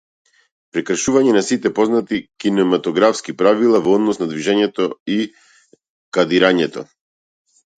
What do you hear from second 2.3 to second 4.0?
кинематографски правила во